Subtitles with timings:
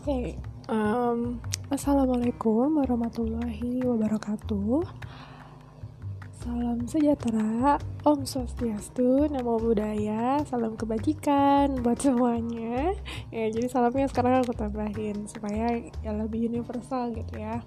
[0.00, 0.32] Oke,
[0.72, 1.36] um,
[1.68, 4.80] assalamualaikum warahmatullahi wabarakatuh.
[6.40, 7.76] Salam sejahtera,
[8.08, 12.96] Om Swastiastu, Namo Buddhaya, salam kebajikan buat semuanya.
[13.28, 17.60] Ya, jadi salamnya sekarang aku tambahin supaya ya lebih universal gitu ya.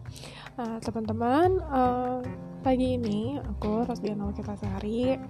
[0.58, 2.18] Nah, teman-teman, uh,
[2.66, 5.22] pagi ini aku Rosdiana Kita Sehari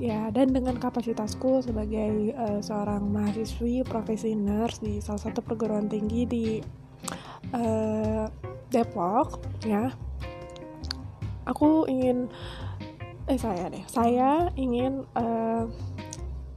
[0.00, 6.24] ya dan dengan kapasitasku sebagai uh, seorang mahasiswi profesi nurse di salah satu perguruan tinggi
[6.24, 6.46] di
[7.52, 8.24] uh,
[8.72, 9.92] Depok ya
[11.44, 12.32] aku ingin
[13.28, 15.68] eh saya deh saya ingin uh,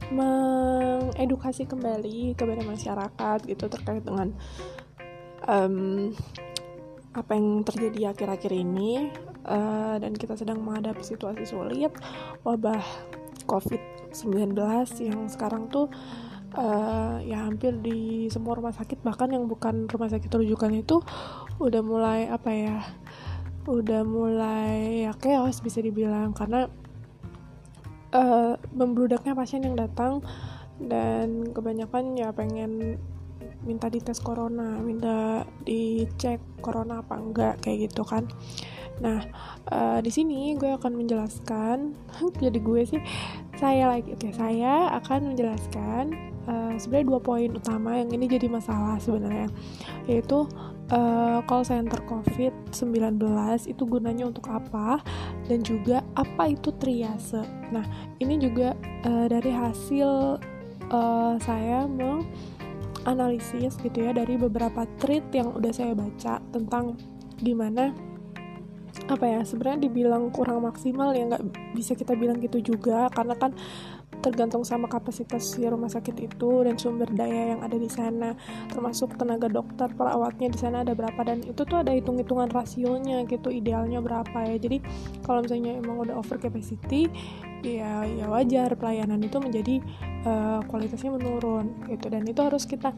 [0.08, 4.32] mengedukasi kembali kepada masyarakat gitu terkait dengan
[5.44, 6.16] um,
[7.12, 9.12] apa yang terjadi akhir-akhir ini
[9.44, 11.92] uh, dan kita sedang menghadapi situasi sulit
[12.42, 12.82] wabah
[13.44, 14.54] COVID-19
[15.02, 15.90] yang sekarang tuh
[16.54, 21.02] uh, ya hampir di semua rumah sakit bahkan yang bukan rumah sakit rujukan itu
[21.58, 22.76] udah mulai apa ya
[23.64, 26.68] udah mulai ya chaos bisa dibilang karena
[28.12, 30.20] uh, membludaknya pasien yang datang
[30.78, 32.98] dan kebanyakan ya pengen
[33.64, 38.28] minta dites corona, minta dicek corona apa enggak kayak gitu kan.
[39.02, 39.26] Nah,
[39.74, 41.94] uh, di sini gue akan menjelaskan,
[42.44, 43.00] jadi gue sih
[43.58, 46.14] saya lagi, oke saya akan menjelaskan
[46.46, 49.50] uh, sebenarnya dua poin utama yang ini jadi masalah sebenarnya,
[50.06, 50.46] yaitu
[50.94, 53.18] uh, call center COVID-19
[53.66, 55.02] itu gunanya untuk apa
[55.50, 57.42] dan juga apa itu triase.
[57.74, 57.82] Nah,
[58.22, 60.38] ini juga uh, dari hasil
[60.90, 66.94] uh, saya menganalisis gitu ya dari beberapa tweet yang udah saya baca tentang
[67.42, 68.13] gimana
[69.04, 71.44] apa ya sebenarnya dibilang kurang maksimal ya nggak
[71.76, 73.52] bisa kita bilang gitu juga karena kan
[74.24, 78.32] tergantung sama kapasitas si rumah sakit itu dan sumber daya yang ada di sana.
[78.72, 83.52] Termasuk tenaga dokter perawatnya di sana ada berapa dan itu tuh ada hitung-hitungan rasionya gitu
[83.52, 84.56] idealnya berapa ya.
[84.56, 84.80] Jadi
[85.28, 87.12] kalau misalnya emang udah over capacity
[87.60, 89.84] ya ya wajar pelayanan itu menjadi
[90.24, 92.08] uh, kualitasnya menurun gitu.
[92.08, 92.96] Dan itu harus kita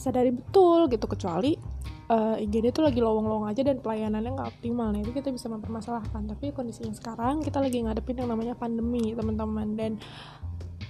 [0.00, 1.71] sadari betul gitu kecuali
[2.12, 5.48] uh, eh, IGD itu lagi lowong-lowong aja dan pelayanannya nggak optimal nah itu kita bisa
[5.48, 6.28] mempermasalahkan.
[6.28, 9.74] Tapi kondisinya sekarang kita lagi ngadepin yang namanya pandemi teman-teman.
[9.74, 9.92] Dan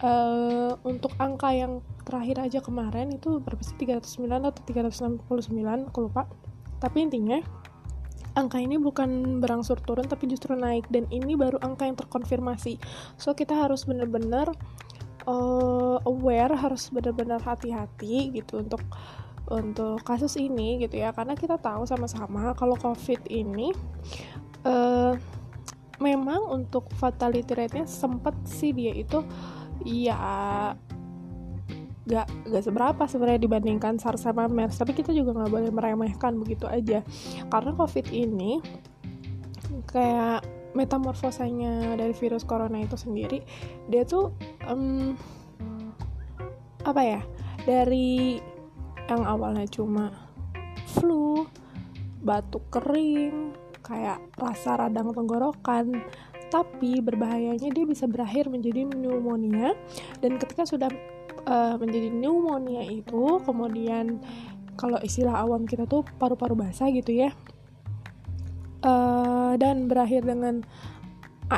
[0.02, 3.78] uh, untuk angka yang terakhir aja kemarin itu berapa sih?
[3.78, 6.26] 309 atau 369 aku lupa.
[6.82, 7.38] Tapi intinya
[8.32, 10.90] angka ini bukan berangsur turun tapi justru naik.
[10.90, 12.82] Dan ini baru angka yang terkonfirmasi.
[13.14, 14.50] So kita harus benar-benar
[15.30, 18.82] uh, aware harus benar-benar hati-hati gitu untuk
[19.52, 21.12] untuk kasus ini gitu ya.
[21.12, 23.76] Karena kita tahu sama-sama kalau covid ini
[24.64, 25.12] uh,
[26.00, 29.22] memang untuk fatality rate-nya sempet sih dia itu
[29.86, 30.16] ya
[32.02, 34.80] gak, gak seberapa sebenarnya dibandingkan SARS sama MERS.
[34.80, 37.04] Tapi kita juga nggak boleh meremehkan begitu aja.
[37.52, 38.58] Karena COVID ini
[39.92, 40.42] kayak
[40.72, 43.44] metamorfosanya dari virus corona itu sendiri
[43.92, 44.32] dia tuh
[44.64, 45.12] um,
[46.82, 47.20] apa ya
[47.68, 48.40] dari
[49.12, 50.10] yang awalnya cuma
[50.96, 51.44] flu,
[52.24, 53.52] batuk kering,
[53.84, 56.00] kayak rasa radang tenggorokan,
[56.48, 59.76] tapi berbahayanya dia bisa berakhir menjadi pneumonia.
[60.20, 60.88] Dan ketika sudah
[61.44, 64.20] uh, menjadi pneumonia itu kemudian
[64.76, 67.30] kalau istilah awam kita tuh paru-paru basah gitu ya.
[68.82, 70.66] Uh, dan berakhir dengan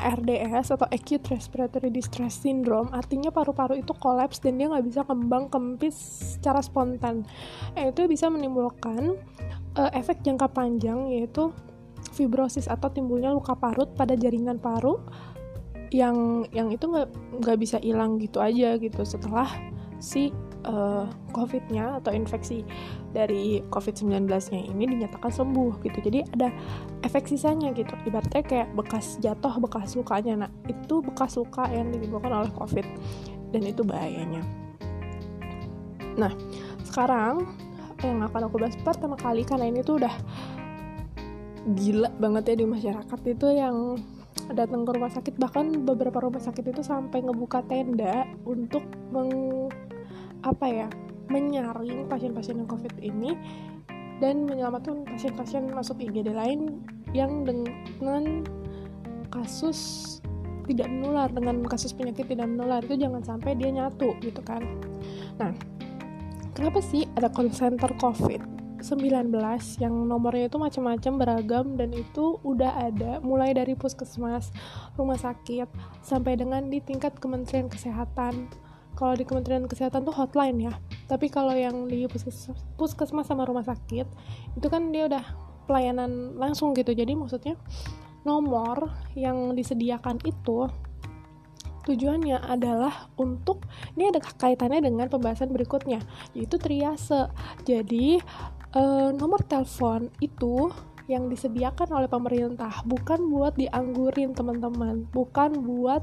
[0.00, 5.47] ARDS atau Acute Respiratory Distress Syndrome artinya paru-paru itu kolaps dan dia nggak bisa kembang
[5.53, 5.94] kempis
[6.38, 7.22] secara spontan.
[7.78, 9.15] Eh, itu bisa menimbulkan
[9.78, 11.54] uh, efek jangka panjang yaitu
[12.15, 15.00] fibrosis atau timbulnya luka parut pada jaringan paru
[15.94, 17.09] yang yang itu nggak
[17.43, 19.03] nggak bisa hilang gitu aja gitu.
[19.06, 19.47] Setelah
[20.03, 20.34] si
[20.67, 22.65] uh, COVID-nya atau infeksi
[23.13, 25.99] dari COVID-19-nya ini dinyatakan sembuh gitu.
[26.01, 26.49] Jadi ada
[27.07, 27.95] efek sisanya gitu.
[28.05, 30.47] Ibaratnya kayak bekas jatuh, bekas lukanya.
[30.47, 32.87] Nah, itu bekas luka yang ditimbulkan oleh COVID
[33.55, 34.43] dan itu bahayanya.
[36.15, 36.33] Nah,
[36.87, 37.47] sekarang
[38.03, 40.15] yang akan aku bahas pertama kali karena ini tuh udah
[41.72, 43.97] gila banget ya di masyarakat itu yang
[44.53, 49.33] datang ke rumah sakit bahkan beberapa rumah sakit itu sampai ngebuka tenda untuk meng
[50.45, 50.89] apa ya
[51.33, 53.33] menyaring pasien-pasien yang covid ini
[54.21, 56.85] dan menyelamatkan pasien-pasien masuk IGD lain
[57.17, 58.45] yang dengan
[59.33, 60.21] kasus
[60.65, 62.81] tidak menular dengan kasus penyakit tidak menular.
[62.85, 64.63] Itu jangan sampai dia nyatu gitu kan.
[65.41, 65.53] Nah
[66.55, 68.41] kenapa sih ada call center covid
[68.85, 69.33] 19
[69.81, 74.53] yang nomornya itu macam-macam beragam dan itu udah ada mulai dari puskesmas,
[75.01, 75.73] rumah sakit
[76.05, 78.53] sampai dengan di tingkat Kementerian Kesehatan
[78.95, 80.73] kalau di Kementerian Kesehatan tuh hotline ya.
[81.11, 82.07] Tapi kalau yang di
[82.79, 84.07] puskesmas sama rumah sakit
[84.57, 85.25] itu kan dia udah
[85.67, 86.95] pelayanan langsung gitu.
[86.95, 87.59] Jadi maksudnya
[88.25, 90.71] nomor yang disediakan itu
[91.85, 96.01] tujuannya adalah untuk ini ada kaitannya dengan pembahasan berikutnya
[96.33, 97.29] yaitu triase.
[97.69, 98.19] Jadi
[98.73, 100.73] uh, nomor telepon itu
[101.05, 105.05] yang disediakan oleh pemerintah bukan buat dianggurin teman-teman.
[105.13, 106.01] Bukan buat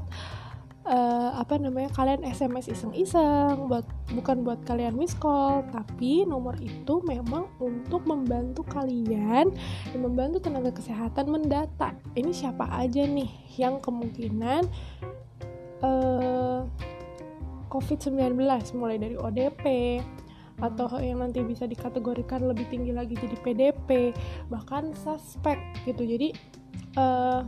[0.86, 7.02] uh, apa namanya kalian SMS iseng-iseng buat bukan buat kalian miss call tapi nomor itu
[7.06, 9.50] memang untuk membantu kalian
[9.90, 11.94] dan membantu tenaga kesehatan mendata.
[12.18, 14.62] Ini siapa aja nih yang kemungkinan
[15.82, 16.60] uh, eh,
[17.70, 18.36] COVID-19
[18.76, 19.64] mulai dari ODP
[20.62, 24.14] atau yang nanti bisa dikategorikan lebih tinggi lagi jadi PDP
[24.46, 25.58] bahkan suspek
[25.88, 26.06] gitu.
[26.06, 26.30] Jadi
[27.00, 27.42] uh,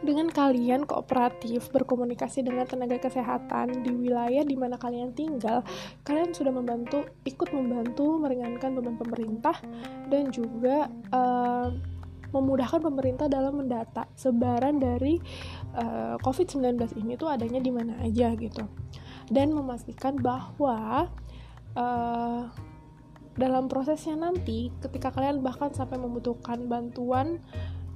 [0.00, 5.60] dengan kalian kooperatif berkomunikasi dengan tenaga kesehatan di wilayah di mana kalian tinggal,
[6.04, 9.56] kalian sudah membantu ikut membantu meringankan beban pemerintah
[10.08, 11.68] dan juga uh,
[12.30, 15.18] memudahkan pemerintah dalam mendata sebaran dari
[15.76, 18.64] uh, COVID-19 ini tuh adanya di mana aja gitu.
[19.30, 21.10] Dan memastikan bahwa
[21.74, 22.42] uh,
[23.38, 27.38] dalam prosesnya nanti ketika kalian bahkan sampai membutuhkan bantuan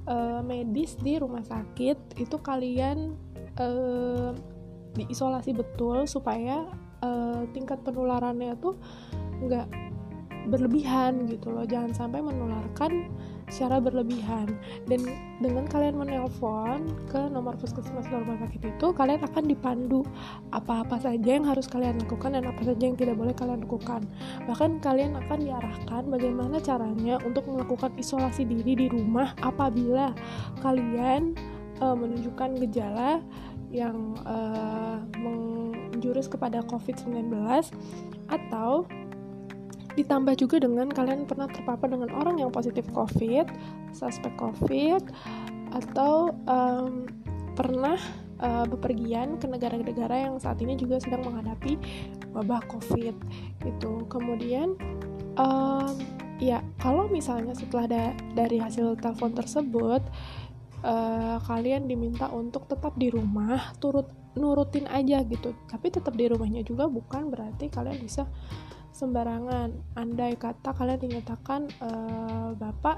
[0.09, 3.13] uh, medis di rumah sakit itu kalian
[3.59, 4.31] uh,
[4.95, 6.65] diisolasi betul supaya
[7.03, 8.79] uh, tingkat penularannya tuh
[9.43, 9.67] nggak
[10.47, 11.65] berlebihan gitu loh.
[11.65, 13.09] Jangan sampai menularkan
[13.49, 14.57] secara berlebihan.
[14.89, 15.05] Dan
[15.41, 20.01] dengan kalian menelpon ke nomor puskesmas rumah sakit itu kalian akan dipandu
[20.55, 24.01] apa-apa saja yang harus kalian lakukan dan apa saja yang tidak boleh kalian lakukan.
[24.47, 30.15] Bahkan kalian akan diarahkan bagaimana caranya untuk melakukan isolasi diri di rumah apabila
[30.63, 31.35] kalian
[31.83, 33.21] uh, menunjukkan gejala
[33.73, 37.33] yang uh, menjurus kepada COVID-19
[38.31, 38.87] atau
[39.95, 43.47] ditambah juga dengan kalian pernah terpapar dengan orang yang positif COVID,
[43.95, 45.03] suspek COVID,
[45.75, 47.07] atau um,
[47.55, 47.95] pernah
[48.43, 51.79] uh, bepergian ke negara-negara yang saat ini juga sedang menghadapi
[52.35, 53.15] wabah COVID
[53.63, 54.03] gitu.
[54.11, 54.75] Kemudian
[55.39, 55.95] um,
[56.39, 58.03] ya kalau misalnya setelah da
[58.35, 60.03] dari hasil telepon tersebut
[60.83, 65.55] uh, kalian diminta untuk tetap di rumah, turut nurutin aja gitu.
[65.67, 68.27] Tapi tetap di rumahnya juga bukan berarti kalian bisa
[68.95, 69.95] sembarangan.
[69.99, 72.97] Andai kata kalian dinyatakan uh, bapak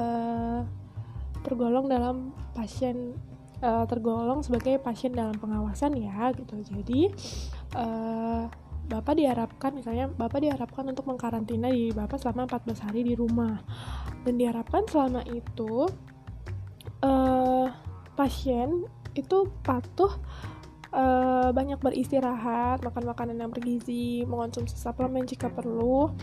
[0.00, 0.64] uh,
[1.44, 3.12] tergolong dalam pasien
[3.60, 6.60] uh, tergolong sebagai pasien dalam pengawasan ya gitu.
[6.64, 7.12] Jadi
[7.76, 8.48] uh,
[8.84, 13.64] Bapak diharapkan misalnya Bapak diharapkan untuk mengkarantina diri Bapak selama 14 hari di rumah.
[14.28, 15.88] Dan diharapkan selama itu
[17.00, 17.66] uh,
[18.12, 18.84] pasien
[19.16, 20.12] itu patuh
[20.94, 26.14] uh, banyak beristirahat, makan makanan yang bergizi, mengonsumsi suplemen jika perlu,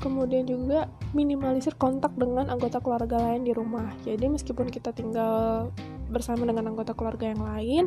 [0.00, 3.92] kemudian juga minimalisir kontak dengan anggota keluarga lain di rumah.
[4.04, 5.68] Jadi meskipun kita tinggal
[6.08, 7.84] bersama dengan anggota keluarga yang lain,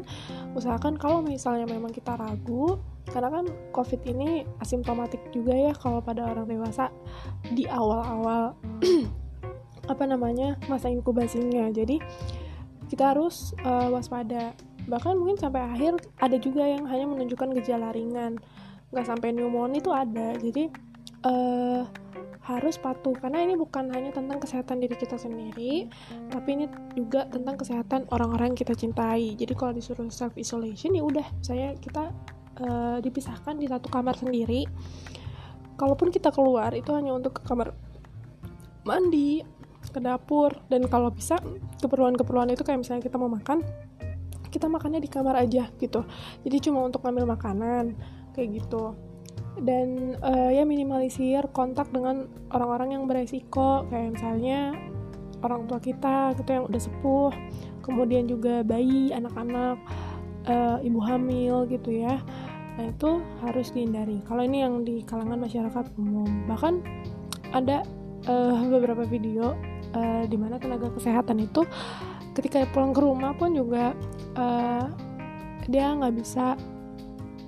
[0.53, 2.77] usahakan kalau misalnya memang kita ragu,
[3.09, 6.93] karena kan COVID ini asimptomatik juga ya kalau pada orang dewasa
[7.53, 8.53] di awal-awal
[9.91, 11.69] apa namanya masa inkubasinya.
[11.73, 11.97] Jadi
[12.89, 14.57] kita harus uh, waspada
[14.89, 18.41] bahkan mungkin sampai akhir ada juga yang hanya menunjukkan gejala ringan.
[18.89, 20.33] Nggak sampai pneumonia itu ada.
[20.35, 20.63] Jadi
[21.23, 21.85] uh,
[22.49, 23.13] harus patuh.
[23.13, 25.85] Karena ini bukan hanya tentang kesehatan diri kita sendiri
[26.33, 26.65] tapi ini
[26.97, 29.37] juga tentang kesehatan orang-orang yang kita cintai.
[29.37, 32.09] Jadi kalau disuruh self isolation ya udah saya kita
[32.65, 34.65] uh, dipisahkan di satu kamar sendiri.
[35.79, 37.71] Kalaupun kita keluar itu hanya untuk ke kamar
[38.83, 39.45] mandi
[39.89, 40.53] ke dapur.
[40.67, 41.37] Dan kalau bisa
[41.79, 43.63] keperluan-keperluan itu kayak misalnya kita mau makan
[44.49, 46.05] kita makannya di kamar aja gitu.
[46.45, 47.95] Jadi cuma untuk ngambil makanan
[48.33, 48.97] kayak gitu.
[49.59, 54.73] Dan uh, ya minimalisir kontak dengan orang-orang yang beresiko kayak misalnya
[55.39, 57.31] orang tua kita gitu yang udah sepuh.
[57.85, 59.77] Kemudian juga bayi anak-anak
[60.47, 62.21] uh, ibu hamil gitu ya.
[62.79, 64.23] Nah itu harus dihindari.
[64.23, 66.47] Kalau ini yang di kalangan masyarakat umum.
[66.47, 66.73] Bahkan
[67.51, 67.83] ada
[68.29, 69.57] uh, beberapa video
[69.95, 71.65] uh, di mana tenaga kesehatan itu
[72.39, 73.91] ketika pulang ke rumah pun juga
[74.39, 74.87] uh,
[75.67, 76.55] dia nggak bisa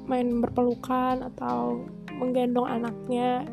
[0.06, 1.88] main berpelukan atau
[2.20, 3.48] menggendong anaknya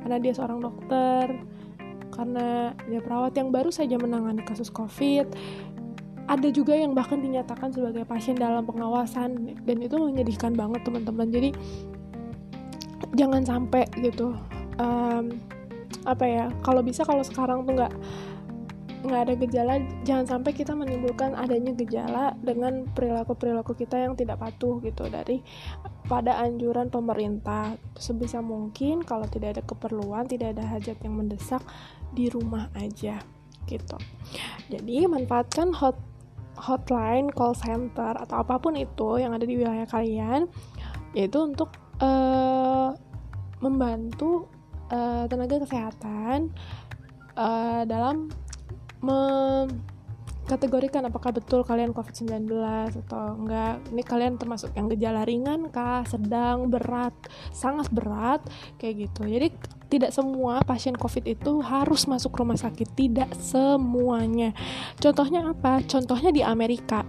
[0.00, 1.34] karena dia seorang dokter
[2.14, 3.34] karena dia perawat.
[3.34, 5.26] Yang baru saja menangani kasus covid
[6.26, 11.30] ada juga yang bahkan dinyatakan sebagai pasien dalam pengawasan dan itu menyedihkan banget teman-teman.
[11.30, 11.50] Jadi
[13.14, 14.34] jangan sampai gitu
[14.82, 15.38] um,
[16.06, 17.94] apa ya kalau bisa kalau sekarang tuh nggak
[19.06, 24.42] nggak ada gejala jangan sampai kita menimbulkan adanya gejala dengan perilaku perilaku kita yang tidak
[24.42, 25.40] patuh gitu dari
[26.10, 27.78] pada anjuran pemerintah.
[27.94, 31.62] Sebisa mungkin kalau tidak ada keperluan tidak ada hajat yang mendesak
[32.12, 33.22] di rumah aja
[33.66, 33.98] gitu.
[34.70, 35.98] Jadi manfaatkan hot
[36.56, 40.48] hotline call center atau apa pun itu yang ada di wilayah kalian
[41.12, 42.96] yaitu untuk uh,
[43.60, 44.48] membantu
[44.88, 46.52] uh, tenaga kesehatan
[47.36, 48.32] uh, dalam
[49.04, 52.48] mengkategorikan apakah betul kalian COVID-19
[53.06, 53.80] atau enggak.
[53.92, 57.12] Ini kalian termasuk yang gejala ringan kah, sedang, berat,
[57.50, 58.40] sangat berat
[58.80, 59.24] kayak gitu.
[59.26, 59.50] Jadi
[59.86, 64.50] tidak semua pasien COVID itu harus masuk rumah sakit, tidak semuanya.
[64.98, 65.78] Contohnya apa?
[65.86, 67.06] Contohnya di Amerika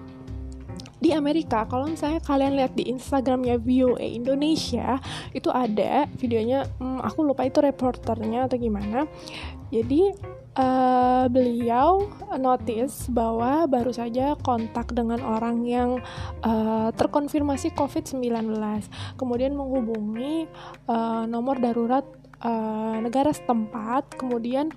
[0.98, 4.98] di Amerika kalau misalnya kalian lihat di Instagramnya VOA Indonesia
[5.30, 9.06] itu ada videonya hmm, aku lupa itu reporternya atau gimana
[9.70, 10.18] jadi
[10.58, 16.02] uh, beliau notice bahwa baru saja kontak dengan orang yang
[16.44, 18.58] uh, terkonfirmasi COVID-19,
[19.16, 20.50] kemudian menghubungi
[20.90, 22.04] uh, nomor darurat
[22.42, 24.74] uh, negara setempat, kemudian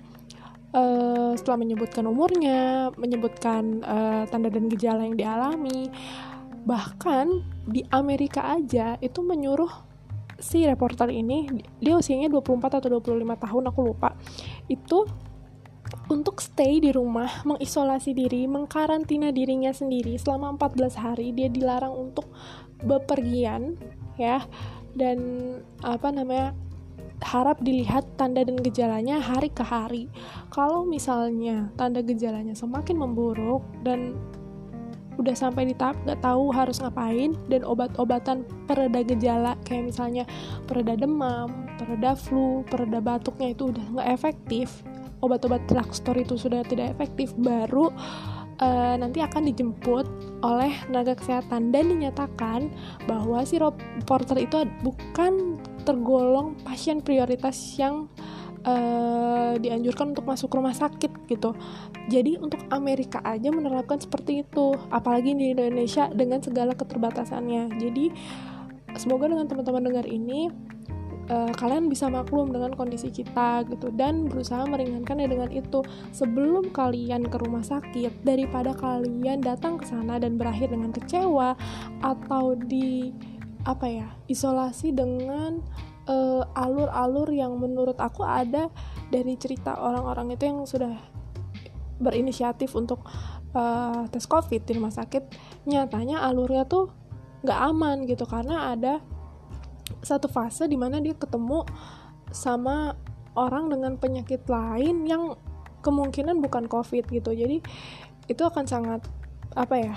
[0.71, 5.89] uh, setelah menyebutkan umurnya, menyebutkan uh, tanda dan gejala yang dialami,
[6.63, 9.89] bahkan di Amerika aja itu menyuruh
[10.41, 11.45] si reporter ini
[11.77, 14.17] dia usianya 24 atau 25 tahun aku lupa.
[14.65, 15.05] Itu
[16.11, 21.31] untuk stay di rumah, mengisolasi diri, mengkarantina dirinya sendiri selama 14 hari.
[21.31, 22.27] Dia dilarang untuk
[22.83, 23.79] bepergian
[24.19, 24.43] ya.
[24.91, 25.17] Dan
[25.79, 26.51] apa namanya?
[27.21, 30.09] harap dilihat tanda dan gejalanya hari ke hari.
[30.49, 34.17] Kalau misalnya tanda gejalanya semakin memburuk dan
[35.21, 40.25] udah sampai di tahap gak tahu harus ngapain dan obat-obatan pereda gejala kayak misalnya
[40.65, 44.81] pereda demam, pereda flu, pereda batuknya itu udah nggak efektif
[45.21, 47.93] obat-obat drugstore itu sudah tidak efektif baru
[48.61, 50.05] uh, nanti akan dijemput
[50.45, 52.69] oleh tenaga kesehatan dan dinyatakan
[53.09, 58.05] bahwa si reporter itu bukan tergolong pasien prioritas yang
[58.65, 61.57] uh, dianjurkan untuk masuk rumah sakit gitu.
[62.09, 67.77] Jadi untuk Amerika aja menerapkan seperti itu, apalagi di Indonesia dengan segala keterbatasannya.
[67.81, 68.05] Jadi
[68.97, 70.51] semoga dengan teman-teman dengar ini
[71.31, 75.79] uh, kalian bisa maklum dengan kondisi kita gitu dan berusaha meringankannya dengan itu.
[76.11, 81.55] Sebelum kalian ke rumah sakit daripada kalian datang ke sana dan berakhir dengan kecewa
[82.03, 83.15] atau di
[83.63, 85.61] apa ya isolasi dengan
[86.09, 88.73] uh, alur-alur yang menurut aku ada
[89.13, 90.97] dari cerita orang-orang itu yang sudah
[92.01, 93.05] berinisiatif untuk
[93.53, 95.23] uh, tes covid di rumah sakit
[95.69, 96.89] nyatanya alurnya tuh
[97.45, 98.97] nggak aman gitu karena ada
[100.01, 101.65] satu fase di mana dia ketemu
[102.33, 102.97] sama
[103.37, 105.35] orang dengan penyakit lain yang
[105.81, 107.31] kemungkinan bukan covid gitu.
[107.31, 107.63] Jadi
[108.29, 109.01] itu akan sangat
[109.57, 109.95] apa ya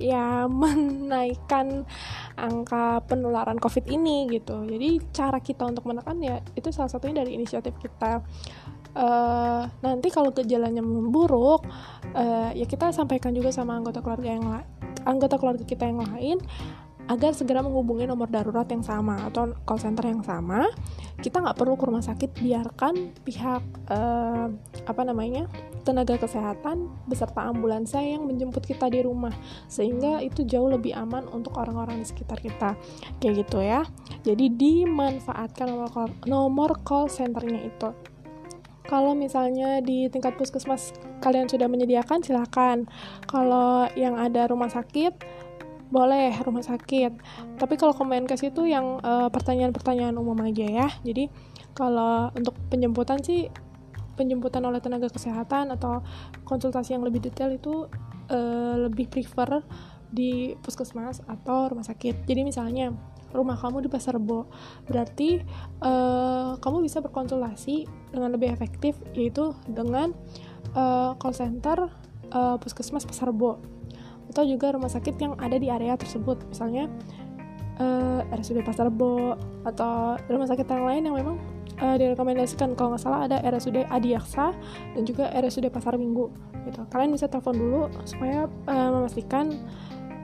[0.00, 1.84] ya menaikkan
[2.34, 4.64] angka penularan covid ini gitu.
[4.64, 8.24] Jadi cara kita untuk menekan ya itu salah satunya dari inisiatif kita.
[8.90, 11.62] Uh, nanti kalau gejalanya memburuk
[12.10, 14.42] uh, ya kita sampaikan juga sama anggota keluarga yang
[15.06, 16.42] anggota keluarga kita yang lain
[17.10, 20.70] agar segera menghubungi nomor darurat yang sama atau call center yang sama.
[21.18, 22.94] Kita nggak perlu ke rumah sakit biarkan
[23.26, 24.46] pihak uh,
[24.86, 25.50] apa namanya
[25.82, 29.34] tenaga kesehatan beserta ambulans yang menjemput kita di rumah.
[29.66, 32.78] Sehingga itu jauh lebih aman untuk orang-orang di sekitar kita.
[33.18, 33.82] Kayak gitu ya.
[34.22, 37.90] Jadi dimanfaatkan nomor call, nomor call centernya itu.
[38.86, 40.90] Kalau misalnya di tingkat puskesmas
[41.22, 42.90] kalian sudah menyediakan silahkan
[43.30, 45.14] kalau yang ada rumah sakit
[45.90, 47.12] boleh rumah sakit.
[47.58, 50.88] Tapi kalau Kemenkes itu yang eh, pertanyaan-pertanyaan umum aja ya.
[51.02, 51.26] Jadi
[51.74, 53.50] kalau untuk penjemputan sih
[54.18, 56.04] penjemputan oleh tenaga kesehatan atau
[56.44, 57.88] konsultasi yang lebih detail itu
[58.28, 59.64] uh, lebih prefer
[60.12, 62.28] di puskesmas atau rumah sakit.
[62.28, 62.92] Jadi misalnya
[63.32, 64.44] rumah kamu di Pasar Rebo.
[64.84, 65.40] Berarti
[65.80, 70.12] uh, kamu bisa berkonsultasi dengan lebih efektif yaitu dengan
[70.76, 71.88] uh, call center
[72.36, 73.79] uh, puskesmas Pasar Rebo
[74.30, 76.46] atau juga rumah sakit yang ada di area tersebut.
[76.48, 76.86] Misalnya
[77.82, 79.34] uh, eh, RSUD Pasar Rebo
[79.66, 81.36] atau rumah sakit yang lain yang memang
[81.82, 82.78] uh, direkomendasikan.
[82.78, 84.54] Kalau nggak salah ada RSUD Adiaksa
[84.94, 86.30] dan juga RSUD Pasar Minggu
[86.68, 86.80] gitu.
[86.92, 89.58] Kalian bisa telepon dulu supaya uh, memastikan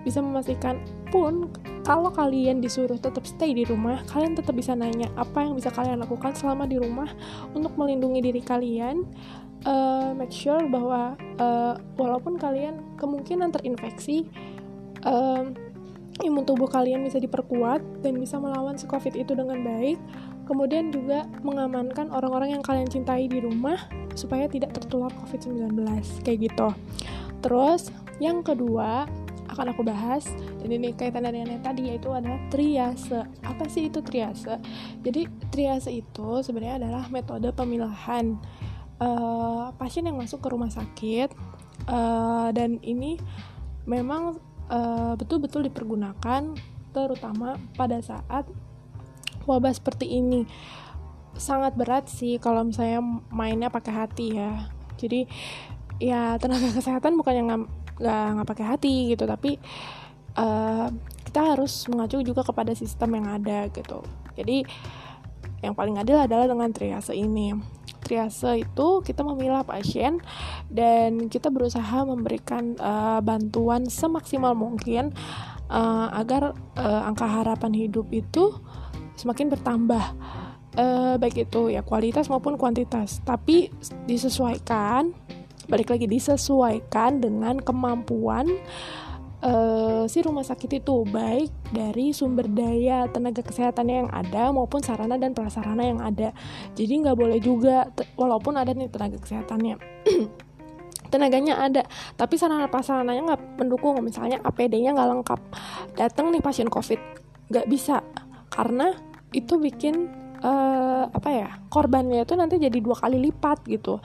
[0.06, 0.78] bisa memastikan
[1.10, 1.50] pun
[1.82, 5.98] kalau kalian disuruh tetap stay di rumah, kalian tetap bisa nanya apa yang bisa kalian
[5.98, 7.10] lakukan selama di rumah
[7.54, 9.02] untuk melindungi diri kalian
[9.64, 14.28] uh, make sure bahwa uh, walaupun kalian kemungkinan terinfeksi
[15.06, 15.56] um,
[16.20, 20.00] imun tubuh kalian bisa diperkuat dan bisa melawan si covid itu dengan baik
[20.46, 23.76] kemudian juga mengamankan orang-orang yang kalian cintai di rumah
[24.16, 25.76] supaya tidak tertular COVID-19
[26.24, 26.68] kayak gitu.
[27.44, 29.04] Terus yang kedua
[29.46, 30.26] akan aku bahas
[30.62, 33.26] dan ini kaitan dengan yang tadi yaitu adalah triase.
[33.44, 34.56] Apa sih itu triase?
[35.02, 38.38] Jadi triase itu sebenarnya adalah metode pemilahan
[39.00, 41.32] uh, pasien yang masuk ke rumah sakit
[41.88, 43.20] uh, dan ini
[43.86, 46.42] memang betul betul-betul dipergunakan
[46.90, 48.50] terutama pada saat
[49.46, 50.42] wabah seperti ini.
[51.38, 52.98] Sangat berat sih kalau misalnya
[53.30, 54.66] mainnya pakai hati ya.
[54.98, 55.30] Jadi
[56.02, 59.56] ya tenaga kesehatan bukan yang nggak nggak pakai hati gitu tapi
[60.36, 60.90] uh,
[61.24, 64.02] kita harus mengacu juga kepada sistem yang ada gitu.
[64.34, 64.66] Jadi
[65.64, 67.56] yang paling adil adalah dengan triase ini
[68.06, 70.22] triase itu kita memilah pasien
[70.70, 75.10] dan kita berusaha memberikan uh, bantuan semaksimal mungkin
[75.66, 78.54] uh, agar uh, angka harapan hidup itu
[79.18, 80.06] semakin bertambah.
[80.76, 83.24] Uh, baik itu ya kualitas maupun kuantitas.
[83.24, 83.72] Tapi
[84.06, 85.10] disesuaikan
[85.66, 88.46] balik lagi disesuaikan dengan kemampuan
[89.42, 95.20] uh, si rumah sakit itu baik dari sumber daya tenaga kesehatan yang ada maupun sarana
[95.20, 96.32] dan prasarana yang ada.
[96.78, 99.76] Jadi nggak boleh juga walaupun ada nih tenaga kesehatannya.
[101.12, 101.82] Tenaganya ada
[102.18, 103.98] tapi sarana prasarananya nggak mendukung.
[104.00, 105.40] Misalnya APD-nya nggak lengkap.
[105.98, 107.00] Datang nih pasien COVID
[107.52, 108.00] nggak bisa.
[108.50, 108.94] Karena
[109.34, 114.00] itu bikin uh, apa ya korbannya itu nanti jadi dua kali lipat gitu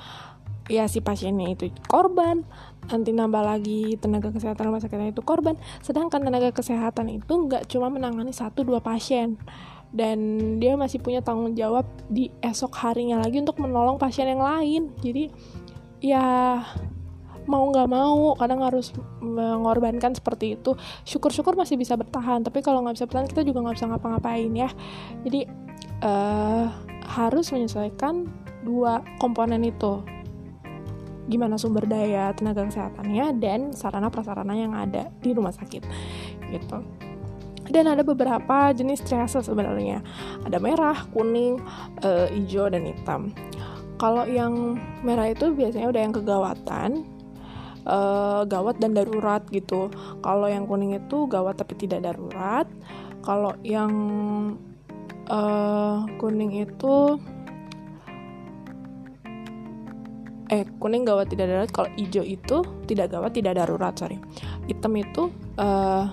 [0.67, 2.45] ya si pasiennya itu korban.
[2.89, 5.55] Nanti nambah lagi tenaga kesehatan rumah sakitnya itu korban.
[5.79, 9.39] Sedangkan tenaga kesehatan itu nggak cuma menangani satu dua pasien.
[9.91, 10.19] Dan
[10.63, 14.91] dia masih punya tanggung jawab di esok harinya lagi untuk menolong pasien yang lain.
[15.03, 15.31] Jadi
[16.01, 16.59] ya
[17.45, 20.77] mau nggak mau kadang harus mengorbankan seperti itu.
[21.03, 24.69] Syukur-syukur masih bisa bertahan tapi kalau nggak bisa bertahan kita juga nggak bisa ngapa-ngapain ya.
[25.27, 25.45] Jadi
[26.05, 26.65] uh,
[27.05, 28.29] harus menyesuaikan
[28.63, 30.05] dua komponen itu
[31.29, 35.83] gimana sumber daya tenaga kesehatannya dan sarana prasarana yang ada di rumah sakit
[36.49, 36.79] gitu.
[37.71, 40.03] Dan ada beberapa jenis triase sebenarnya.
[40.43, 41.61] Ada merah kuning
[42.03, 43.31] e, hijau dan hitam.
[43.95, 46.89] Kalau yang merah itu biasanya udah yang kegawatan
[47.85, 47.97] e,
[48.49, 49.87] gawat dan darurat gitu.
[50.19, 52.67] Kalau yang kuning itu gawat tapi tidak darurat.
[53.23, 53.93] Kalau yang
[55.31, 55.39] e,
[56.19, 57.21] kuning itu
[60.51, 61.71] eh kuning gawat tidak darurat.
[61.71, 64.19] Kalau hijau itu tidak gawat tidak darurat sorry.
[64.67, 66.11] Hitam itu uh,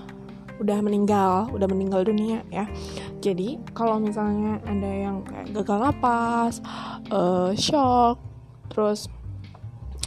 [0.59, 2.67] udah meninggal udah meninggal dunia ya.
[3.19, 6.63] Jadi kalau misalnya ada yang kayak gagal napas
[7.11, 8.19] uh, shock
[8.71, 9.11] terus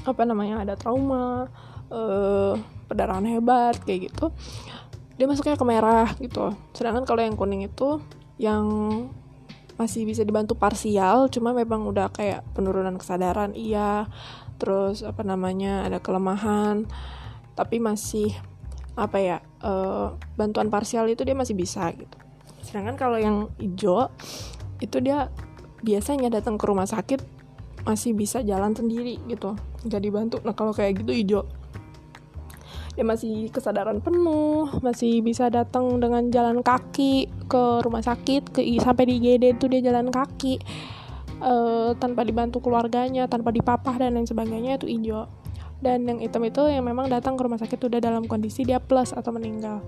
[0.03, 1.47] apa namanya ada trauma
[1.93, 2.57] uh,
[2.89, 4.33] pendarahan hebat kayak gitu
[5.21, 6.57] dia masuknya ke merah gitu.
[6.73, 8.01] Sedangkan kalau yang kuning itu
[8.41, 8.65] yang
[9.83, 14.07] masih bisa dibantu parsial cuma memang udah kayak penurunan kesadaran iya.
[14.63, 16.87] Terus apa namanya ada kelemahan.
[17.59, 18.31] Tapi masih
[18.95, 22.17] apa ya uh, bantuan parsial itu dia masih bisa gitu.
[22.63, 24.07] Sedangkan kalau yang hijau
[24.79, 25.35] itu dia
[25.83, 27.19] biasanya datang ke rumah sakit
[27.83, 29.59] masih bisa jalan sendiri gitu.
[29.83, 30.37] Nggak dibantu.
[30.47, 31.43] Nah kalau kayak gitu hijau
[32.93, 39.09] dia masih kesadaran penuh masih bisa datang dengan jalan kaki ke rumah sakit ke sampai
[39.09, 40.61] di IGD itu dia jalan kaki
[41.41, 45.25] uh, tanpa dibantu keluarganya tanpa dipapah dan lain sebagainya itu hijau
[45.83, 49.11] dan yang hitam itu yang memang datang ke rumah sakit udah dalam kondisi dia plus
[49.11, 49.83] atau meninggal.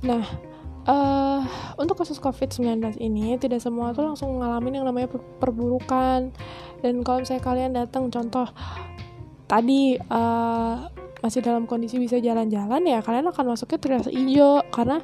[0.00, 0.24] Nah
[0.88, 1.44] uh,
[1.76, 6.32] untuk kasus COVID-19 ini tidak semua tuh langsung ngalamin yang namanya perburukan.
[6.80, 8.48] Dan kalau misalnya kalian datang contoh
[9.44, 10.88] tadi uh,
[11.24, 15.00] masih dalam kondisi bisa jalan-jalan ya kalian akan masuknya triase hijau karena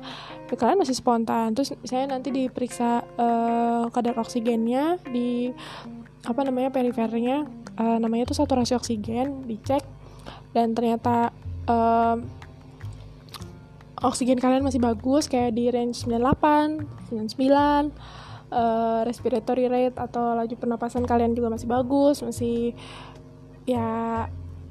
[0.53, 1.57] kalian masih spontan.
[1.57, 5.49] Terus saya nanti diperiksa uh, kadar oksigennya di
[6.29, 7.49] apa namanya perifernya
[7.81, 9.81] uh, namanya itu saturasi oksigen dicek.
[10.53, 11.33] Dan ternyata
[11.65, 12.21] uh,
[14.05, 17.41] oksigen kalian masih bagus kayak di range 98 99
[18.53, 22.77] uh, respiratory rate atau laju pernapasan kalian juga masih bagus masih
[23.65, 24.27] ya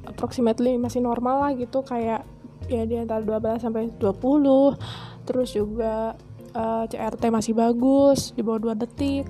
[0.09, 2.25] approximately masih normal lah gitu kayak
[2.69, 6.17] ya di antara 12 sampai 20 terus juga
[6.53, 9.25] uh, eh, CRT masih bagus di bawah 2 detik.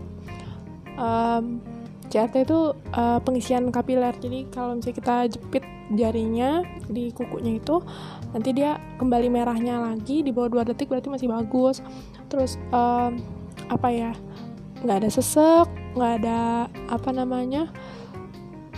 [0.99, 1.63] Um,
[2.09, 4.15] CRT itu uh, pengisian kapiler.
[4.17, 5.63] Jadi kalau misalnya kita jepit
[5.93, 7.81] jarinya di kukunya itu
[8.33, 11.85] nanti dia kembali merahnya lagi di bawah 2 detik berarti masih bagus.
[12.31, 13.21] Terus um,
[13.69, 14.11] apa ya
[14.79, 17.67] nggak ada sesek nggak ada apa namanya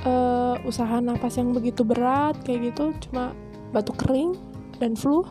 [0.06, 3.36] uh, usaha nafas yang begitu berat kayak gitu cuma
[3.72, 4.36] batuk kering
[4.78, 5.26] dan flu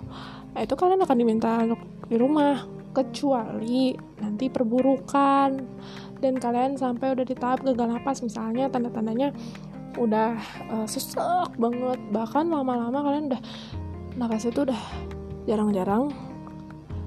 [0.51, 1.81] nah itu kalian akan diminta untuk
[2.11, 5.51] di rumah kecuali nanti perburukan.
[6.21, 9.33] Dan kalian sampai udah di tahap gagal nafas misalnya tanda-tandanya
[9.97, 10.37] udah
[10.69, 11.99] uh, sesek banget.
[12.13, 13.43] Bahkan lama-lama kalian udah
[14.21, 14.81] nafas itu udah
[15.49, 16.13] jarang-jarang.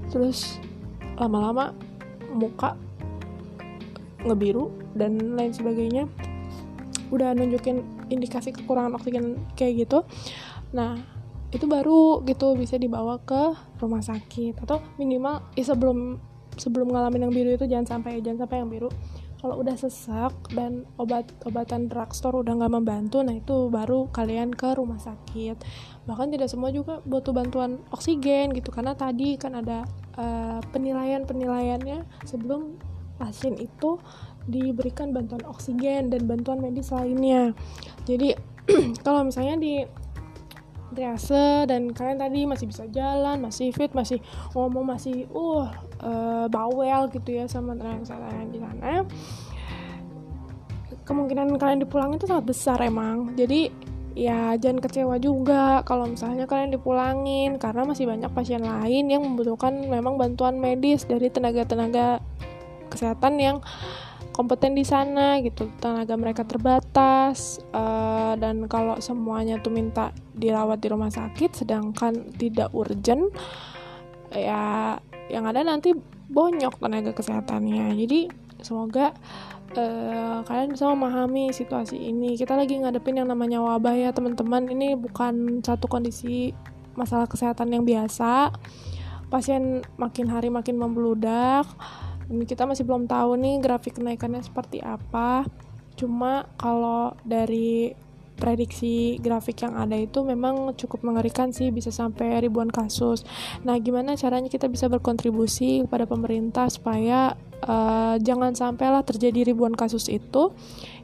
[0.10, 0.58] Terus
[1.20, 1.78] lama-lama
[2.34, 2.74] muka
[4.26, 6.10] ngebiru dan lain sebagainya
[7.14, 10.02] udah nunjukin indikasi kekurangan oksigen kayak gitu.
[10.74, 10.98] Nah
[11.54, 14.58] itu baru gitu bisa dibawa ke rumah sakit.
[14.66, 16.18] Atau minimal ya sebelum
[16.58, 18.90] sebelum ngalamin yang biru itu jangan sampai jangan sampai yang biru.
[19.44, 24.98] Kalau udah sesak dan obat-obatan drugstore udah nggak membantu nah itu baru kalian ke rumah
[24.98, 25.60] sakit.
[26.08, 29.84] Bahkan tidak semua juga butuh bantuan oksigen gitu karena tadi kan ada
[30.16, 32.80] uh, penilaian-penilaiannya sebelum
[33.20, 34.00] pasien itu
[34.50, 37.56] diberikan bantuan oksigen dan bantuan medis lainnya
[38.04, 38.36] jadi
[39.06, 39.74] kalau misalnya di
[40.94, 44.22] triase dan kalian tadi masih bisa jalan, masih fit, masih
[44.54, 45.68] ngomong masih uh,
[46.00, 48.06] uh bawel gitu ya sama tenaga
[48.48, 49.04] di sana.
[51.04, 53.34] Kemungkinan kalian dipulang itu sangat besar emang.
[53.36, 53.74] Jadi
[54.14, 59.74] ya jangan kecewa juga kalau misalnya kalian dipulangin karena masih banyak pasien lain yang membutuhkan
[59.90, 62.22] memang bantuan medis dari tenaga-tenaga
[62.94, 63.58] kesehatan yang
[64.34, 70.90] kompeten di sana gitu tenaga mereka terbatas uh, dan kalau semuanya tuh minta dirawat di
[70.90, 73.30] rumah sakit sedangkan tidak urgent
[74.34, 74.98] ya
[75.30, 75.94] yang ada nanti
[76.34, 77.94] bonyok tenaga kesehatannya.
[77.96, 78.20] Jadi
[78.66, 79.14] semoga
[79.78, 82.36] uh, kalian bisa memahami situasi ini.
[82.36, 84.68] Kita lagi ngadepin yang namanya wabah ya teman-teman.
[84.68, 86.52] Ini bukan satu kondisi
[86.98, 88.52] masalah kesehatan yang biasa.
[89.30, 91.66] Pasien makin hari makin membludak
[92.48, 95.48] kita masih belum tahu nih grafik kenaikannya seperti apa.
[95.98, 97.94] Cuma kalau dari
[98.34, 103.22] prediksi grafik yang ada itu memang cukup mengerikan sih bisa sampai ribuan kasus.
[103.62, 110.10] Nah gimana caranya kita bisa berkontribusi kepada pemerintah supaya uh, jangan sampailah terjadi ribuan kasus
[110.10, 110.52] itu?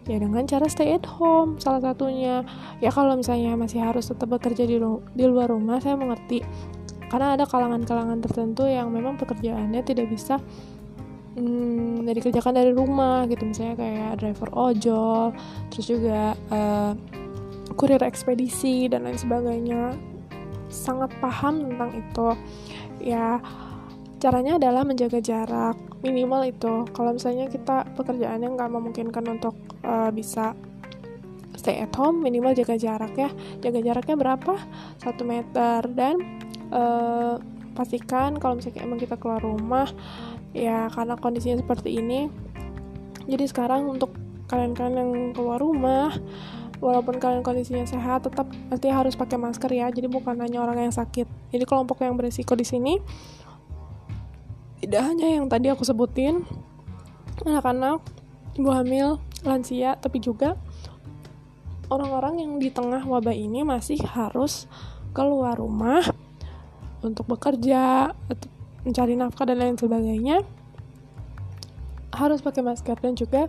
[0.10, 2.42] Ya dengan cara stay at home salah satunya.
[2.82, 4.82] Ya kalau misalnya masih harus tetap bekerja di,
[5.14, 6.42] di luar rumah saya mengerti.
[7.10, 10.38] Karena ada kalangan-kalangan tertentu yang memang pekerjaannya tidak bisa
[11.40, 13.48] hmm, dikerjakan dari rumah gitu.
[13.48, 15.32] Misalnya kayak driver ojol
[15.72, 16.92] terus juga uh,
[17.80, 19.96] kurir ekspedisi dan lain sebagainya.
[20.68, 22.30] Sangat paham tentang itu.
[23.00, 23.40] Ya
[24.20, 26.84] caranya adalah menjaga jarak minimal itu.
[26.92, 29.56] Kalau misalnya kita pekerjaannya nggak memungkinkan untuk
[29.88, 30.54] uh, bisa
[31.56, 33.30] stay at home minimal jaga jarak ya.
[33.64, 34.54] Jaga jaraknya berapa?
[35.00, 35.84] Satu meter.
[35.92, 36.20] Dan
[36.72, 37.40] uh,
[37.76, 39.88] pastikan kalau misalnya emang kita keluar rumah
[40.54, 42.30] ya karena kondisinya seperti ini
[43.30, 44.18] jadi sekarang untuk
[44.50, 46.10] kalian-kalian yang keluar rumah
[46.82, 49.92] walaupun kalian kondisinya sehat tetap pasti harus pakai masker ya.
[49.94, 51.28] Jadi bukan hanya orang yang sakit.
[51.54, 52.98] Jadi kelompok yang berisiko di sini
[54.80, 56.48] tidak hanya yang tadi aku sebutin
[57.44, 58.02] anak-anak
[58.56, 60.56] ibu hamil lansia tapi juga
[61.92, 64.72] orang-orang yang di tengah wabah ini masih harus
[65.12, 66.04] keluar rumah
[67.04, 68.16] untuk bekerja
[68.84, 70.44] mencari nafkah dan lain sebagainya
[72.16, 73.48] harus pakai masker dan juga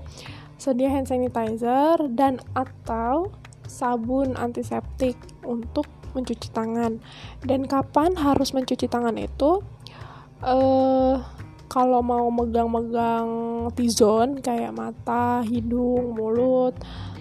[0.60, 3.32] sedia hand sanitizer dan atau
[3.64, 5.16] sabun antiseptik
[5.46, 6.98] untuk mencuci tangan.
[7.42, 9.62] Dan kapan harus mencuci tangan itu?
[10.42, 11.22] Uh,
[11.70, 13.28] kalau mau megang-megang
[13.78, 16.74] T-zone kayak mata, hidung, mulut.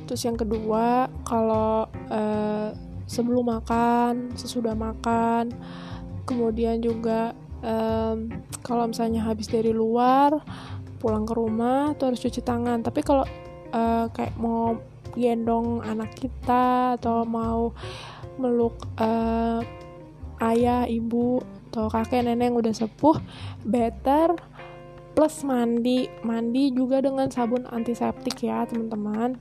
[0.10, 2.74] Terus yang kedua kalau uh,
[3.06, 5.54] sebelum makan, sesudah makan.
[6.26, 8.30] Kemudian juga um,
[8.64, 10.40] kalau misalnya habis dari luar
[11.00, 12.84] pulang ke rumah tuh harus cuci tangan.
[12.84, 13.24] Tapi kalau
[13.72, 14.78] uh, kayak mau
[15.16, 17.74] gendong anak kita atau mau
[18.40, 19.60] meluk uh,
[20.44, 23.18] ayah ibu atau kakek nenek yang udah sepuh
[23.64, 24.36] better
[25.16, 26.12] plus mandi.
[26.24, 29.40] Mandi juga dengan sabun antiseptik ya teman-teman.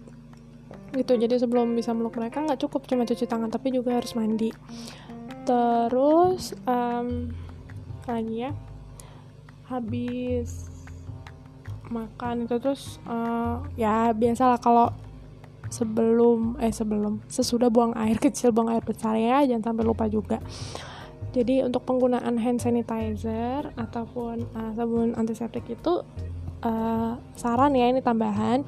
[0.94, 4.50] Gitu jadi sebelum bisa meluk mereka nggak cukup cuma cuci tangan tapi juga harus mandi.
[5.44, 7.32] Terus um,
[8.08, 8.50] lagi ya.
[9.68, 10.72] Habis
[11.88, 14.92] makan itu terus uh, ya biasalah kalau
[15.68, 20.40] sebelum eh sebelum sesudah buang air kecil buang air besar ya jangan sampai lupa juga.
[21.28, 26.00] Jadi untuk penggunaan hand sanitizer ataupun uh, sabun antiseptik itu
[26.64, 28.64] uh, saran ya ini tambahan.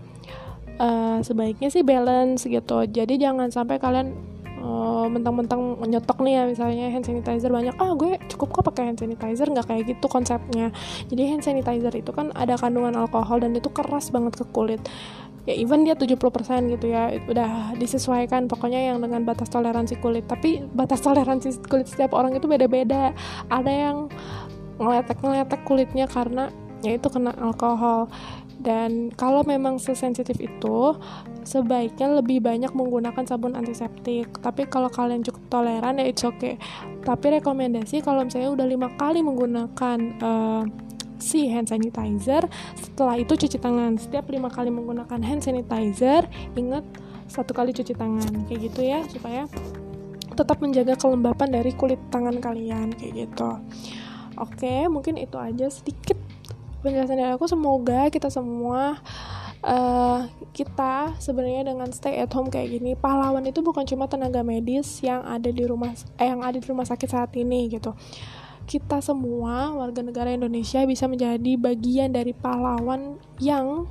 [0.81, 2.89] Uh, sebaiknya sih balance gitu.
[2.89, 4.17] Jadi jangan sampai kalian
[4.61, 7.75] uh, mentang-mentang nyetok nih ya misalnya hand sanitizer banyak.
[7.81, 10.71] Ah gue cukup kok pakai hand sanitizer nggak kayak gitu konsepnya.
[11.09, 14.81] Jadi hand sanitizer itu kan ada kandungan alkohol dan itu keras banget ke kulit.
[15.49, 16.21] Ya even dia 70%
[16.69, 20.29] gitu ya udah disesuaikan pokoknya yang dengan batas toleransi kulit.
[20.29, 23.17] Tapi batas toleransi kulit setiap orang itu beda-beda.
[23.49, 23.97] Ada yang
[24.81, 26.53] ngeletek-ngeletek kulitnya karena
[26.85, 28.13] ya itu kena alkohol.
[28.61, 30.93] Dan kalau memang sesensitif itu
[31.51, 34.31] sebaiknya lebih banyak menggunakan sabun antiseptik.
[34.39, 36.55] Tapi kalau kalian cukup toleran ya it's okay.
[37.03, 40.63] Tapi rekomendasi kalau misalnya udah lima kali menggunakan uh,
[41.19, 42.47] si hand sanitizer
[42.79, 43.99] setelah itu cuci tangan.
[43.99, 46.87] Setiap lima kali menggunakan hand sanitizer ingat
[47.27, 48.47] satu kali cuci tangan.
[48.47, 49.51] Kayak gitu ya supaya
[50.39, 52.95] tetap menjaga kelembapan dari kulit tangan kalian.
[52.95, 53.51] Kayak gitu.
[54.39, 56.15] Oke mungkin itu aja sedikit
[56.87, 57.51] penjelasan dari aku.
[57.51, 59.03] Semoga kita semua
[59.65, 65.01] uh, kita sebenarnya dengan stay at home kayak gini pahlawan itu bukan cuma tenaga medis
[65.05, 67.95] yang ada di rumah eh, yang ada di rumah sakit saat ini gitu
[68.71, 73.91] kita semua warga negara Indonesia bisa menjadi bagian dari pahlawan yang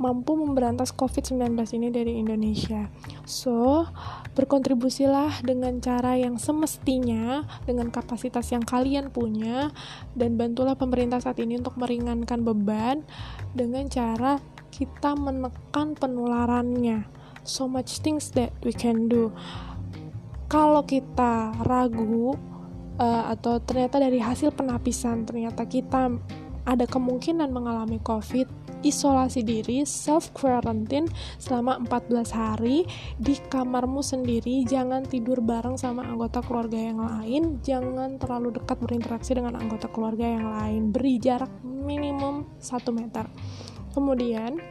[0.00, 2.88] mampu memberantas COVID-19 ini dari Indonesia.
[3.28, 3.84] So,
[4.32, 9.68] berkontribusilah dengan cara yang semestinya, dengan kapasitas yang kalian punya,
[10.16, 13.04] dan bantulah pemerintah saat ini untuk meringankan beban
[13.52, 14.40] dengan cara
[14.80, 17.04] kita menekan penularannya.
[17.44, 19.28] So much things that we can do.
[20.48, 22.40] Kalau kita ragu,
[22.96, 26.12] uh, atau ternyata dari hasil penapisan ternyata kita
[26.68, 28.46] ada kemungkinan mengalami COVID,
[28.84, 31.08] isolasi diri, self quarantine
[31.40, 32.84] selama 14 hari
[33.16, 39.36] di kamarmu sendiri, jangan tidur bareng sama anggota keluarga yang lain, jangan terlalu dekat berinteraksi
[39.36, 43.24] dengan anggota keluarga yang lain, beri jarak minimum 1 meter.
[43.90, 44.62] Kemudian,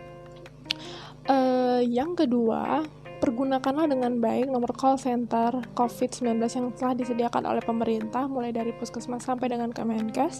[1.28, 2.88] uh, yang kedua,
[3.20, 9.28] pergunakanlah dengan baik nomor call center COVID-19 yang telah disediakan oleh pemerintah mulai dari puskesmas
[9.28, 10.40] sampai dengan Kemenkes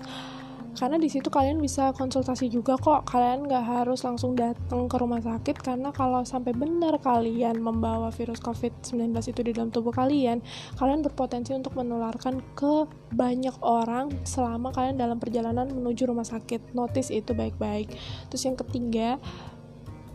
[0.78, 3.10] karena di situ kalian bisa konsultasi juga kok.
[3.10, 8.38] Kalian nggak harus langsung datang ke rumah sakit karena kalau sampai benar kalian membawa virus
[8.44, 10.44] COVID-19 itu di dalam tubuh kalian
[10.78, 16.78] kalian berpotensi untuk menularkan ke banyak orang selama kalian dalam perjalanan menuju rumah sakit.
[16.78, 17.90] Notice itu baik-baik.
[18.30, 19.18] Terus yang ketiga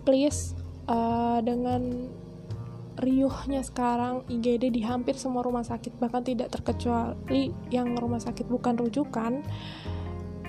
[0.05, 0.53] please
[0.87, 2.13] uh, dengan
[2.95, 8.79] riuhnya sekarang IGD di hampir semua rumah sakit bahkan tidak terkecuali yang rumah sakit bukan
[8.79, 9.43] rujukan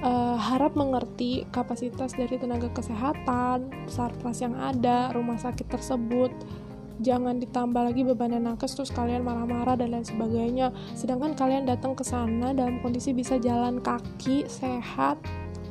[0.05, 6.31] uh, harap mengerti kapasitas dari tenaga kesehatan sarpras yang ada rumah sakit tersebut.
[7.03, 10.71] Jangan ditambah lagi beban nakes terus kalian marah-marah dan lain sebagainya.
[10.95, 15.19] Sedangkan kalian datang ke sana dalam kondisi bisa jalan kaki sehat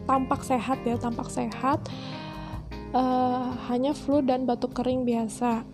[0.04, 1.80] tampak sehat ya tampak sehat.
[2.94, 5.66] Uh, hanya flu dan batuk kering biasa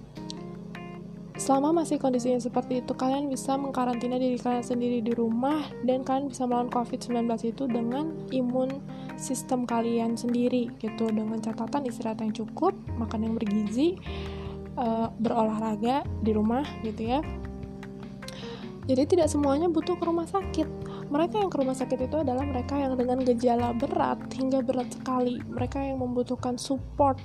[1.40, 6.28] Selama masih kondisinya seperti itu, kalian bisa mengkarantina diri kalian sendiri di rumah dan kalian
[6.28, 7.16] bisa melawan COVID-19
[7.48, 8.68] itu dengan imun
[9.16, 13.96] sistem kalian sendiri gitu dengan catatan istirahat yang cukup, makan yang bergizi,
[14.76, 17.24] uh, berolahraga di rumah gitu ya.
[18.84, 20.68] Jadi tidak semuanya butuh ke rumah sakit.
[21.08, 25.40] Mereka yang ke rumah sakit itu adalah mereka yang dengan gejala berat hingga berat sekali.
[25.48, 27.16] Mereka yang membutuhkan support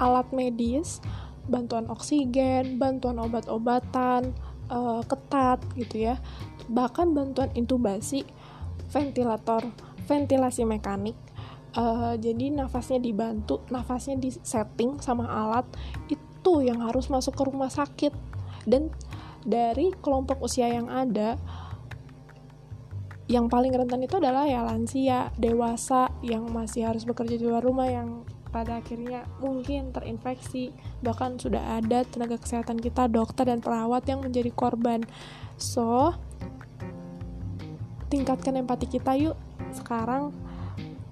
[0.00, 1.04] alat medis
[1.48, 4.36] bantuan oksigen, bantuan obat-obatan,
[4.68, 6.20] uh, ketat gitu ya.
[6.68, 8.22] Bahkan bantuan intubasi,
[8.92, 9.64] ventilator,
[10.06, 11.16] ventilasi mekanik.
[11.76, 15.68] Uh, jadi nafasnya dibantu, nafasnya disetting sama alat
[16.08, 18.12] itu yang harus masuk ke rumah sakit.
[18.68, 18.92] Dan
[19.44, 21.36] dari kelompok usia yang ada,
[23.28, 27.88] yang paling rentan itu adalah ya lansia, dewasa yang masih harus bekerja di luar rumah
[27.88, 30.72] yang pada akhirnya mungkin terinfeksi
[31.04, 35.04] bahkan sudah ada tenaga kesehatan kita dokter dan perawat yang menjadi korban.
[35.60, 36.16] So
[38.08, 39.36] tingkatkan empati kita yuk
[39.76, 40.32] sekarang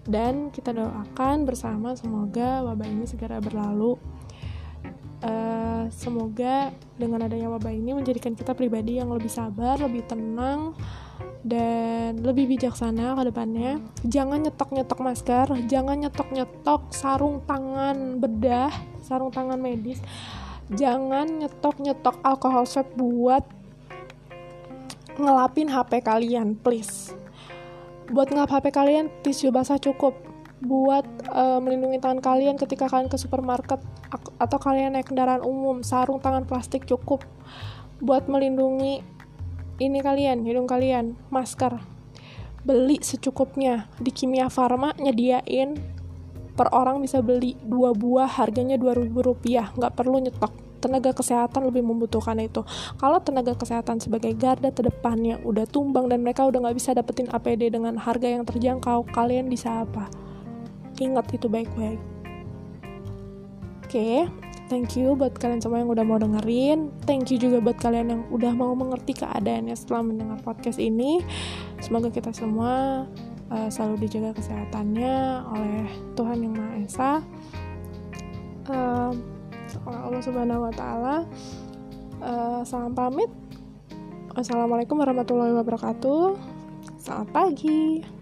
[0.06, 3.98] dan kita doakan bersama semoga wabah ini segera berlalu.
[5.16, 6.70] Uh, semoga
[7.00, 10.76] dengan adanya wabah ini menjadikan kita pribadi yang lebih sabar lebih tenang
[11.46, 13.78] dan lebih bijaksana ke depannya.
[14.02, 20.02] Jangan nyetok-nyetok masker, jangan nyetok-nyetok sarung tangan bedah, sarung tangan medis.
[20.66, 23.46] Jangan nyetok-nyetok alkohol swab buat
[25.22, 27.14] ngelapin HP kalian, please.
[28.10, 30.18] Buat ngelap HP kalian, tisu basah cukup.
[30.58, 33.78] Buat uh, melindungi tangan kalian ketika kalian ke supermarket
[34.42, 37.22] atau kalian naik kendaraan umum, sarung tangan plastik cukup.
[38.02, 39.15] Buat melindungi
[39.76, 41.76] ini kalian, hidung kalian, masker.
[42.64, 43.92] Beli secukupnya.
[44.00, 45.76] Di Kimia Farma nyediain
[46.56, 49.68] per orang bisa beli dua buah harganya ribu rupiah.
[49.76, 50.52] Nggak perlu nyetok.
[50.80, 52.64] Tenaga kesehatan lebih membutuhkan itu.
[52.96, 57.68] Kalau tenaga kesehatan sebagai garda terdepannya udah tumbang dan mereka udah nggak bisa dapetin APD
[57.68, 60.08] dengan harga yang terjangkau kalian bisa apa?
[60.96, 62.00] Ingat itu baik-baik.
[63.84, 64.24] Oke.
[64.24, 66.90] okay thank you buat kalian semua yang udah mau dengerin.
[67.06, 71.22] Thank you juga buat kalian yang udah mau mengerti keadaannya setelah mendengar podcast ini.
[71.82, 73.04] Semoga kita semua
[73.50, 75.14] uh, selalu dijaga kesehatannya
[75.50, 77.12] oleh Tuhan yang Maha Esa.
[78.66, 79.12] Uh,
[79.86, 81.16] Allah Subhanahu Wa Taala.
[82.20, 83.30] Uh, salam pamit.
[84.36, 86.36] Wassalamualaikum warahmatullahi wabarakatuh.
[87.00, 88.15] Selamat pagi